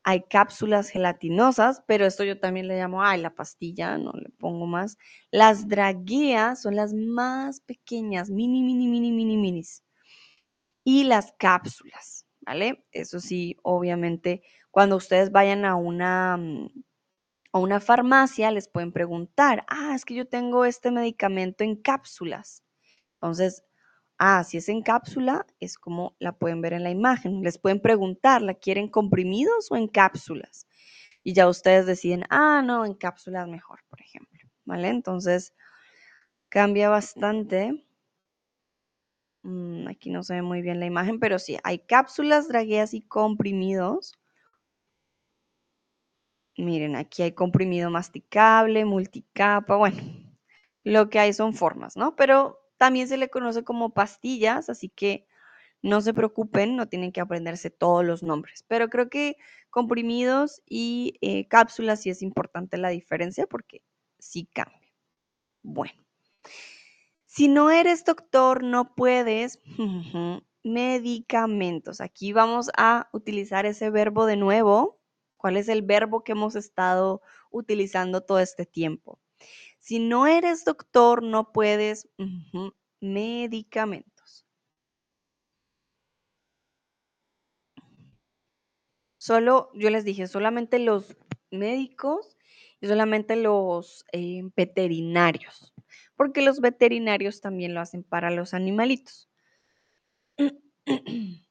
Hay 0.04 0.24
cápsulas 0.24 0.90
gelatinosas, 0.90 1.84
pero 1.88 2.06
esto 2.06 2.24
yo 2.26 2.40
también 2.40 2.68
le 2.68 2.78
llamo, 2.78 3.04
ay, 3.04 3.22
la 3.22 3.36
pastilla, 3.36 3.98
no 3.98 4.14
le 4.14 4.30
pongo 4.32 4.68
más. 4.68 4.98
Las 5.32 5.68
dragueas 5.68 6.62
son 6.62 6.76
las 6.78 6.94
más 6.94 7.62
pequeñas, 7.62 8.30
mini, 8.30 8.64
mini, 8.64 8.88
mini, 8.88 9.12
mini, 9.12 9.38
minis. 9.38 9.84
Y 10.84 11.06
las 11.06 11.34
cápsulas 11.38 12.24
¿vale? 12.46 12.84
Eso 12.92 13.20
sí, 13.20 13.58
obviamente, 13.64 14.42
cuando 14.72 14.98
ustedes 14.98 15.32
vayan 15.32 15.66
a 15.66 15.76
una, 15.76 16.38
mm, 16.38 16.70
a 17.54 17.60
una 17.60 17.80
farmacia, 17.80 18.52
les 18.52 18.68
pueden 18.68 18.92
preguntar, 18.92 19.64
ah, 19.68 19.94
es 19.96 20.06
que 20.06 20.16
yo 20.16 20.28
tengo 20.28 20.66
este 20.66 20.92
medicamento 20.92 21.64
en 21.64 21.76
cápsulas. 21.76 22.64
Entonces, 23.16 23.64
ah, 24.20 24.44
si 24.44 24.58
es 24.58 24.70
en 24.70 24.82
cápsula, 24.84 25.46
es 25.60 25.78
como 25.78 26.16
la 26.20 26.34
pueden 26.34 26.62
ver 26.62 26.74
en 26.74 26.84
la 26.84 26.92
imagen. 26.92 27.42
Les 27.44 27.58
pueden 27.58 27.82
preguntar, 27.82 28.42
¿la 28.42 28.56
quieren 28.56 28.90
comprimidos 28.90 29.72
o 29.72 29.76
en 29.78 29.88
cápsulas? 29.88 30.68
Y 31.24 31.34
ya 31.34 31.48
ustedes 31.48 31.86
deciden, 31.86 32.26
ah, 32.30 32.62
no, 32.64 32.86
en 32.86 32.96
cápsulas 32.96 33.48
mejor, 33.48 33.80
por 33.90 34.02
ejemplo, 34.02 34.40
¿vale? 34.66 34.90
Entonces, 34.90 35.54
cambia 36.50 36.90
bastante 36.90 37.86
mm, 39.44 39.88
aquí 39.88 40.10
no 40.10 40.24
se 40.24 40.36
ve 40.36 40.42
muy 40.42 40.62
bien 40.62 40.80
la 40.80 40.86
imagen, 40.86 41.20
pero 41.20 41.40
sí, 41.40 41.58
hay 41.64 41.80
cápsulas, 41.80 42.48
dragueas 42.48 42.94
y 42.94 43.02
comprimidos. 43.02 44.14
Miren, 46.58 46.96
aquí 46.96 47.24
hay 47.24 47.32
comprimido 47.34 47.90
masticable, 47.90 48.86
multicapa, 48.86 49.76
bueno, 49.76 49.98
lo 50.84 51.10
que 51.10 51.20
hay 51.20 51.34
son 51.34 51.54
formas, 51.54 51.98
¿no? 51.98 52.16
Pero 52.16 52.60
también 52.78 53.08
se 53.08 53.18
le 53.18 53.30
conoce 53.30 53.64
como 53.64 53.94
pastillas, 53.94 54.70
así 54.70 54.90
que 54.90 55.28
no 55.82 56.02
se 56.02 56.14
preocupen, 56.14 56.76
no 56.76 56.88
tienen 56.88 57.12
que 57.12 57.22
aprenderse 57.22 57.70
todos 57.72 58.06
los 58.06 58.24
nombres, 58.24 58.64
pero 58.68 58.90
creo 58.90 59.10
que 59.10 59.38
comprimidos 59.70 60.62
y 60.68 61.18
eh, 61.22 61.48
cápsulas 61.48 62.02
sí 62.02 62.10
es 62.10 62.22
importante 62.22 62.78
la 62.78 62.90
diferencia 62.90 63.48
porque 63.48 63.82
sí 64.20 64.48
cambia. 64.54 64.80
Bueno, 65.64 66.04
si 67.34 67.48
no 67.48 67.72
eres 67.72 68.06
doctor, 68.06 68.64
no 68.64 68.94
puedes 68.94 69.60
medicamentos. 70.62 72.00
Aquí 72.00 72.32
vamos 72.32 72.70
a 72.78 73.10
utilizar 73.12 73.66
ese 73.66 73.90
verbo 73.90 74.28
de 74.28 74.38
nuevo. 74.38 75.02
¿Cuál 75.36 75.58
es 75.58 75.68
el 75.68 75.82
verbo 75.82 76.24
que 76.24 76.34
hemos 76.34 76.56
estado 76.56 77.24
utilizando 77.50 78.22
todo 78.22 78.38
este 78.38 78.68
tiempo? 78.68 79.20
Si 79.80 79.98
no 79.98 80.28
eres 80.28 80.64
doctor, 80.64 81.24
no 81.24 81.52
puedes 81.52 82.08
medicamentos. 83.00 84.46
Solo, 89.18 89.72
yo 89.74 89.90
les 89.90 90.06
dije, 90.06 90.28
solamente 90.28 90.78
los 90.78 91.18
médicos 91.50 92.38
solamente 92.88 93.36
los 93.36 94.06
eh, 94.12 94.44
veterinarios, 94.56 95.74
porque 96.16 96.42
los 96.42 96.60
veterinarios 96.60 97.42
también 97.42 97.74
lo 97.74 97.82
hacen 97.82 98.04
para 98.04 98.32
los 98.32 98.54
animalitos. 98.54 99.30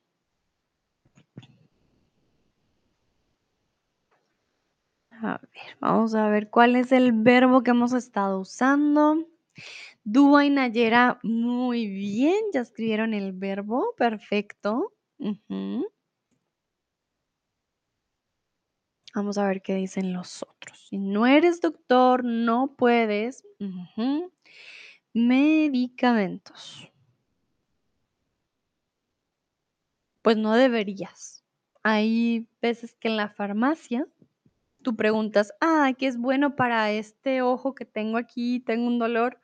A 5.22 5.38
ver, 5.38 5.48
vamos 5.78 6.16
a 6.16 6.28
ver 6.28 6.50
cuál 6.50 6.74
es 6.74 6.90
el 6.90 7.12
verbo 7.12 7.62
que 7.62 7.70
hemos 7.70 7.92
estado 7.92 8.40
usando. 8.40 9.24
Dúa 10.02 10.44
y 10.44 10.50
Nayera, 10.50 11.20
muy 11.22 11.86
bien, 11.86 12.40
ya 12.52 12.62
escribieron 12.62 13.14
el 13.14 13.32
verbo, 13.32 13.94
perfecto. 13.96 14.92
Vamos 19.14 19.36
a 19.36 19.46
ver 19.46 19.60
qué 19.60 19.74
dicen 19.74 20.12
los 20.12 20.42
otros. 20.42 20.86
Si 20.88 20.96
no 20.96 21.26
eres 21.26 21.60
doctor, 21.60 22.24
no 22.24 22.74
puedes. 22.76 23.44
Medicamentos. 25.12 26.90
Pues 30.22 30.36
no 30.36 30.54
deberías. 30.54 31.44
Hay 31.82 32.48
veces 32.62 32.94
que 32.94 33.08
en 33.08 33.16
la 33.16 33.28
farmacia 33.28 34.06
tú 34.82 34.96
preguntas, 34.96 35.52
ah, 35.60 35.92
¿qué 35.98 36.06
es 36.06 36.16
bueno 36.16 36.56
para 36.56 36.90
este 36.92 37.42
ojo 37.42 37.74
que 37.74 37.84
tengo 37.84 38.16
aquí? 38.16 38.60
Tengo 38.60 38.86
un 38.86 38.98
dolor 38.98 39.38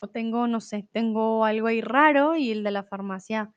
o 0.00 0.08
tengo, 0.08 0.46
no 0.46 0.60
sé, 0.60 0.88
tengo 0.92 1.44
algo 1.44 1.66
ahí 1.68 1.80
raro 1.80 2.36
y 2.36 2.50
el 2.50 2.64
de 2.64 2.70
la 2.70 2.82
farmacia 2.84 3.52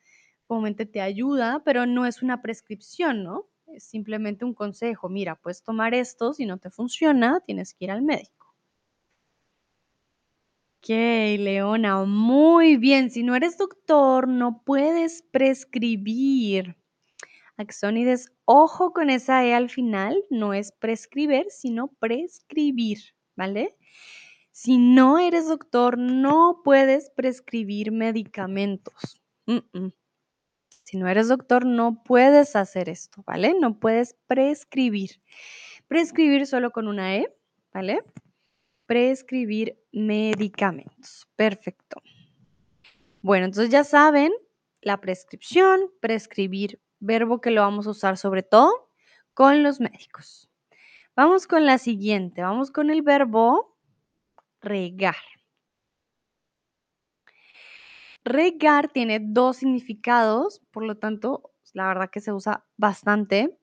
obviamente 0.47 0.85
te 0.85 1.01
ayuda, 1.01 1.61
pero 1.63 1.85
no 1.85 2.05
es 2.05 2.21
una 2.21 2.41
prescripción, 2.41 3.23
¿no? 3.23 3.50
Es 3.73 3.83
simplemente 3.85 4.45
un 4.45 4.53
consejo. 4.53 5.09
Mira, 5.09 5.35
puedes 5.35 5.63
tomar 5.63 5.93
esto, 5.93 6.33
si 6.33 6.45
no 6.45 6.57
te 6.57 6.69
funciona, 6.69 7.41
tienes 7.45 7.73
que 7.73 7.85
ir 7.85 7.91
al 7.91 8.01
médico. 8.01 8.53
Ok, 10.79 10.89
Leona, 10.89 12.03
muy 12.05 12.77
bien. 12.77 13.11
Si 13.11 13.21
no 13.21 13.35
eres 13.35 13.57
doctor, 13.57 14.27
no 14.27 14.63
puedes 14.63 15.21
prescribir. 15.31 16.75
Axónides, 17.55 18.31
ojo 18.45 18.91
con 18.91 19.11
esa 19.11 19.45
E 19.45 19.53
al 19.53 19.69
final, 19.69 20.25
no 20.31 20.53
es 20.53 20.71
prescribir, 20.71 21.45
sino 21.49 21.89
prescribir, 21.99 22.97
¿vale? 23.35 23.77
Si 24.51 24.77
no 24.77 25.19
eres 25.19 25.47
doctor, 25.47 25.97
no 25.97 26.61
puedes 26.63 27.11
prescribir 27.11 27.91
medicamentos. 27.91 29.21
Si 30.91 30.97
no 30.97 31.07
eres 31.07 31.29
doctor, 31.29 31.65
no 31.65 32.03
puedes 32.03 32.57
hacer 32.57 32.89
esto, 32.89 33.23
¿vale? 33.25 33.55
No 33.57 33.79
puedes 33.79 34.17
prescribir. 34.27 35.21
Prescribir 35.87 36.45
solo 36.45 36.71
con 36.71 36.89
una 36.89 37.15
E, 37.15 37.33
¿vale? 37.73 38.03
Prescribir 38.87 39.77
medicamentos. 39.93 41.29
Perfecto. 41.37 42.01
Bueno, 43.21 43.45
entonces 43.45 43.71
ya 43.71 43.85
saben, 43.85 44.33
la 44.81 44.99
prescripción, 44.99 45.79
prescribir, 46.01 46.81
verbo 46.99 47.39
que 47.39 47.51
lo 47.51 47.61
vamos 47.61 47.87
a 47.87 47.91
usar 47.91 48.17
sobre 48.17 48.43
todo 48.43 48.89
con 49.33 49.63
los 49.63 49.79
médicos. 49.79 50.49
Vamos 51.15 51.47
con 51.47 51.65
la 51.65 51.77
siguiente, 51.77 52.41
vamos 52.41 52.69
con 52.69 52.89
el 52.89 53.01
verbo 53.01 53.77
regar. 54.59 55.15
Regar 58.23 58.89
tiene 58.89 59.19
dos 59.19 59.57
significados, 59.57 60.61
por 60.71 60.83
lo 60.83 60.97
tanto, 60.97 61.51
la 61.73 61.87
verdad 61.87 62.09
que 62.11 62.21
se 62.21 62.31
usa 62.31 62.65
bastante, 62.77 63.57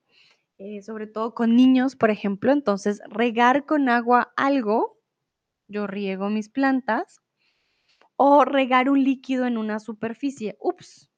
eh, 0.57 0.81
sobre 0.81 1.07
todo 1.07 1.33
con 1.33 1.55
niños, 1.55 1.95
por 1.95 2.09
ejemplo. 2.09 2.51
Entonces, 2.51 3.01
regar 3.09 3.65
con 3.65 3.89
agua 3.89 4.33
algo, 4.35 4.97
yo 5.67 5.87
riego 5.87 6.29
mis 6.29 6.49
plantas, 6.49 7.21
o 8.17 8.45
regar 8.45 8.89
un 8.89 9.03
líquido 9.03 9.45
en 9.45 9.57
una 9.57 9.79
superficie. 9.79 10.57
Ups, 10.59 11.09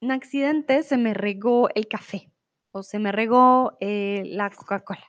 un 0.00 0.10
accidente 0.10 0.82
se 0.82 0.98
me 0.98 1.14
regó 1.14 1.68
el 1.74 1.88
café 1.88 2.30
o 2.72 2.82
se 2.82 2.98
me 2.98 3.12
regó 3.12 3.76
eh, 3.80 4.24
la 4.26 4.50
Coca-Cola. 4.50 5.04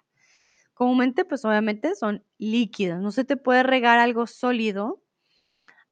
Comúnmente, 0.74 1.26
pues 1.26 1.46
obviamente 1.46 1.96
son 1.96 2.26
líquidos. 2.39 3.02
No 3.02 3.12
se 3.12 3.26
te 3.26 3.38
puede 3.38 3.63
regar 3.63 4.00
algo 4.00 4.28
sólido 4.28 5.02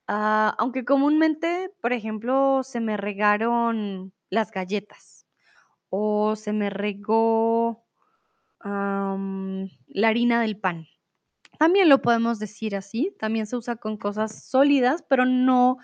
Ah, 0.08 0.56
aunque 0.58 0.84
comúnmente, 0.86 1.72
por 1.82 1.94
ejemplo, 1.94 2.64
se 2.64 2.80
me 2.80 2.98
regaron 2.98 4.14
las 4.30 4.52
galletas 4.52 5.26
o 5.90 6.36
se 6.36 6.54
me 6.54 6.70
regó 6.70 7.86
la 8.64 10.08
harina 10.08 10.42
del 10.42 10.58
pan. 10.58 10.88
También 11.58 11.90
lo 11.90 12.02
podemos 12.02 12.40
decir 12.40 12.76
así, 12.76 13.16
también 13.20 13.46
se 13.46 13.56
usa 13.56 13.76
con 13.76 13.98
cosas 13.98 14.46
sólidas, 14.46 15.04
pero 15.08 15.26
no, 15.26 15.78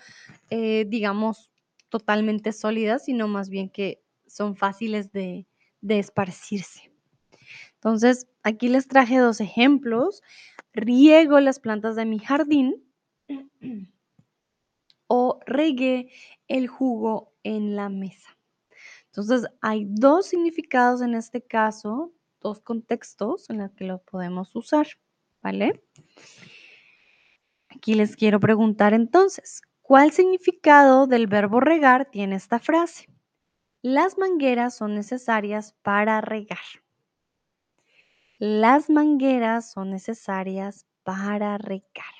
eh, 0.50 0.84
digamos, 0.88 1.50
totalmente 1.88 2.52
sólidas, 2.52 3.04
sino 3.04 3.28
más 3.28 3.48
bien 3.48 3.70
que 3.70 4.02
son 4.26 4.56
fáciles 4.56 5.12
de, 5.12 5.46
de 5.80 5.98
esparcirse. 5.98 6.92
Entonces, 7.74 8.26
aquí 8.42 8.68
les 8.68 8.88
traje 8.88 9.18
dos 9.18 9.40
ejemplos. 9.40 10.22
Riego 10.72 11.40
las 11.40 11.60
plantas 11.60 11.96
de 11.96 12.06
mi 12.06 12.18
jardín 12.18 12.84
o 15.08 15.40
regué 15.46 16.10
el 16.46 16.68
jugo 16.68 17.32
en 17.42 17.74
la 17.74 17.88
mesa. 17.88 18.38
Entonces, 19.06 19.50
hay 19.60 19.86
dos 19.88 20.26
significados 20.26 21.00
en 21.00 21.14
este 21.14 21.42
caso, 21.42 22.12
dos 22.40 22.60
contextos 22.60 23.50
en 23.50 23.58
los 23.58 23.72
que 23.72 23.84
lo 23.84 23.98
podemos 24.02 24.54
usar, 24.54 24.86
¿vale? 25.42 25.82
Aquí 27.68 27.94
les 27.94 28.16
quiero 28.16 28.38
preguntar 28.38 28.94
entonces, 28.94 29.62
¿cuál 29.82 30.12
significado 30.12 31.06
del 31.06 31.26
verbo 31.26 31.60
regar 31.60 32.10
tiene 32.10 32.36
esta 32.36 32.58
frase? 32.58 33.06
Las 33.82 34.18
mangueras 34.18 34.76
son 34.76 34.94
necesarias 34.94 35.74
para 35.82 36.20
regar. 36.20 36.58
Las 38.38 38.90
mangueras 38.90 39.72
son 39.72 39.90
necesarias 39.90 40.86
para 41.02 41.58
regar. 41.58 42.17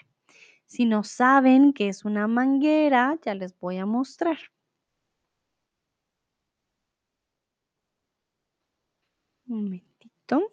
Si 0.70 0.84
no 0.84 1.02
saben 1.02 1.72
qué 1.72 1.88
es 1.88 2.04
una 2.04 2.28
manguera, 2.28 3.18
ya 3.24 3.34
les 3.34 3.58
voy 3.58 3.78
a 3.78 3.86
mostrar. 3.86 4.38
Un 9.48 9.56
momentito. 9.64 10.50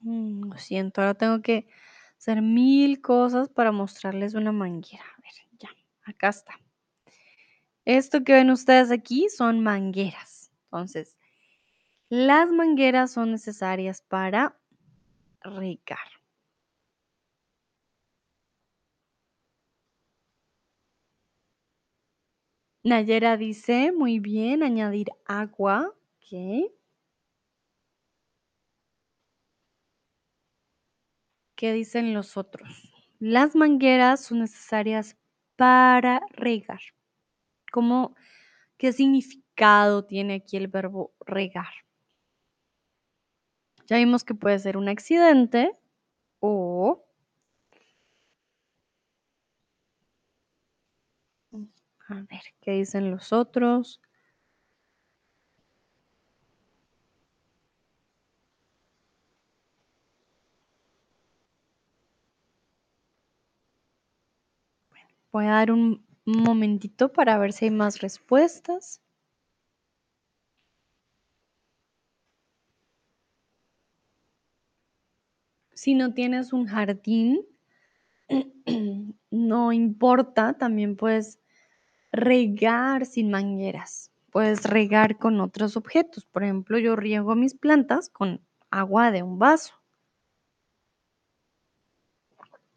Mm, 0.00 0.50
lo 0.50 0.58
siento, 0.58 1.00
ahora 1.00 1.14
tengo 1.14 1.42
que 1.42 1.66
hacer 2.18 2.42
mil 2.42 3.00
cosas 3.00 3.48
para 3.48 3.72
mostrarles 3.72 4.34
una 4.34 4.52
manguera. 4.52 5.04
A 5.16 5.20
ver, 5.22 5.32
ya, 5.60 5.68
acá 6.04 6.28
está. 6.28 6.54
Esto 7.84 8.22
que 8.22 8.32
ven 8.32 8.50
ustedes 8.50 8.90
aquí 8.92 9.28
son 9.28 9.60
mangueras. 9.60 10.52
Entonces, 10.64 11.16
las 12.12 12.50
mangueras 12.50 13.12
son 13.12 13.30
necesarias 13.30 14.02
para 14.02 14.60
regar. 15.40 15.96
Nayera 22.84 23.38
dice, 23.38 23.92
muy 23.92 24.18
bien, 24.18 24.62
añadir 24.62 25.08
agua. 25.24 25.94
Ok. 26.18 26.70
¿qué 31.56 31.72
dicen 31.72 32.12
los 32.12 32.36
otros? 32.36 32.92
Las 33.20 33.56
mangueras 33.56 34.22
son 34.22 34.40
necesarias 34.40 35.16
para 35.56 36.20
regar. 36.32 36.80
¿Cómo, 37.72 38.14
¿Qué 38.76 38.92
significado 38.92 40.04
tiene 40.04 40.34
aquí 40.34 40.58
el 40.58 40.68
verbo 40.68 41.14
regar? 41.24 41.72
Ya 43.92 43.98
vimos 43.98 44.24
que 44.24 44.34
puede 44.34 44.58
ser 44.58 44.78
un 44.78 44.88
accidente 44.88 45.76
o 46.40 47.04
a 52.08 52.14
ver, 52.14 52.42
¿qué 52.60 52.70
dicen 52.72 53.10
los 53.10 53.32
otros? 53.32 54.00
Voy 65.32 65.46
a 65.46 65.50
dar 65.50 65.72
un 65.72 66.06
momentito 66.24 67.12
para 67.12 67.36
ver 67.36 67.52
si 67.52 67.64
hay 67.66 67.70
más 67.72 68.00
respuestas. 68.00 69.01
Si 75.82 75.96
no 75.96 76.14
tienes 76.14 76.52
un 76.52 76.66
jardín, 76.66 77.44
no 79.32 79.72
importa, 79.72 80.52
también 80.56 80.94
puedes 80.94 81.40
regar 82.12 83.04
sin 83.04 83.32
mangueras. 83.32 84.12
Puedes 84.30 84.62
regar 84.62 85.18
con 85.18 85.40
otros 85.40 85.76
objetos. 85.76 86.24
Por 86.24 86.44
ejemplo, 86.44 86.78
yo 86.78 86.94
riego 86.94 87.34
mis 87.34 87.56
plantas 87.56 88.10
con 88.10 88.40
agua 88.70 89.10
de 89.10 89.24
un 89.24 89.40
vaso. 89.40 89.74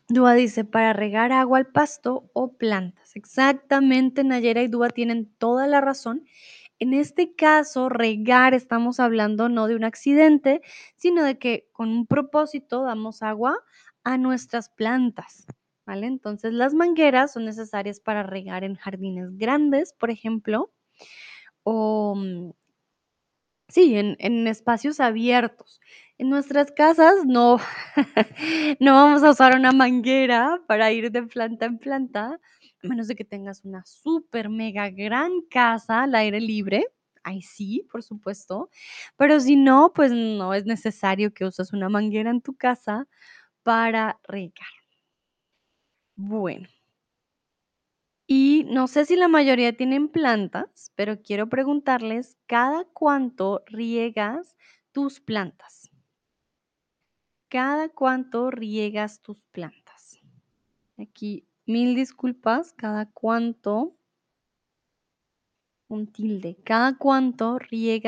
Dúa 0.08 0.34
dice, 0.34 0.64
para 0.64 0.92
regar 0.92 1.32
agua 1.32 1.60
al 1.60 1.68
pasto 1.68 2.32
o 2.34 2.54
plantas. 2.54 3.16
Exactamente, 3.16 4.24
Nayera 4.24 4.64
y 4.64 4.68
Dúa 4.68 4.90
tienen 4.90 5.32
toda 5.38 5.68
la 5.68 5.80
razón. 5.80 6.26
En 6.80 6.94
este 6.94 7.36
caso, 7.36 7.90
regar, 7.90 8.54
estamos 8.54 9.00
hablando 9.00 9.50
no 9.50 9.68
de 9.68 9.76
un 9.76 9.84
accidente, 9.86 10.62
sino 10.98 11.24
de 11.24 11.38
que 11.40 11.68
con 11.72 11.90
un 11.90 12.06
propósito 12.08 12.84
damos 12.84 13.24
agua 13.24 13.58
a 14.04 14.18
nuestras 14.18 14.70
plantas. 14.70 15.46
¿Vale? 15.86 16.08
Entonces, 16.08 16.52
las 16.54 16.74
mangueras 16.74 17.34
son 17.34 17.46
necesarias 17.46 18.00
para 18.00 18.24
regar 18.24 18.64
en 18.64 18.76
jardines 18.76 19.38
grandes, 19.38 19.94
por 19.94 20.10
ejemplo, 20.10 20.72
o 21.64 22.16
mm, 22.16 22.52
sí, 23.68 23.96
en, 23.96 24.48
espacios 24.48 25.00
abiertos. 25.00 25.80
En 26.18 26.30
nuestras 26.30 26.72
casas 26.72 27.26
no, 27.26 27.60
no 28.80 28.94
vamos 28.94 29.24
a 29.24 29.32
usar 29.32 29.56
una 29.56 29.72
manguera 29.72 30.62
para 30.68 30.92
ir 30.92 31.12
de 31.12 31.24
planta 31.24 31.66
en 31.66 31.78
planta, 31.80 32.40
a 32.86 32.90
menos 32.90 33.08
de 33.08 33.16
que 33.16 33.26
tengas 33.26 33.64
una 33.66 33.84
súper 33.86 34.50
mega 34.50 34.90
gran 34.90 35.42
casa 35.50 36.04
al 36.04 36.16
aire 36.16 36.40
libre. 36.42 36.86
Ahí 37.24 37.42
sí, 37.42 37.88
por 37.92 38.04
supuesto. 38.04 38.70
Pero 39.18 39.40
si 39.40 39.56
no, 39.56 39.92
pues 39.94 40.12
no 40.12 40.54
es 40.54 40.66
necesario 40.66 41.34
que 41.34 41.46
uses 41.46 41.74
una 41.74 41.90
manguera 41.90 42.30
en 42.32 42.42
tu 42.42 42.56
casa 42.56 43.08
para 43.64 44.20
regar. 44.28 44.68
Bueno. 46.18 46.68
Y 48.28 48.66
no 48.68 48.88
sé 48.88 49.06
si 49.06 49.16
la 49.16 49.28
mayoría 49.28 49.76
tienen 49.78 50.10
plantas, 50.10 50.92
pero 50.96 51.22
quiero 51.22 51.48
preguntarles, 51.48 52.38
¿cada 52.48 52.86
cuánto 52.86 53.64
riegas 53.68 54.56
tus 54.92 55.20
plantas? 55.20 55.92
¿Cada 57.50 57.90
cuánto 57.90 58.50
riegas 58.52 59.22
tus 59.22 59.38
plantas? 59.52 60.20
Aquí, 60.98 61.48
mil 61.66 61.96
disculpas, 61.96 62.74
¿cada 62.74 63.06
cuánto? 63.12 63.96
Un 65.88 66.08
tilde. 66.12 66.58
¿Cada 66.64 66.98
cuánto 66.98 67.60
riegas 67.60 68.04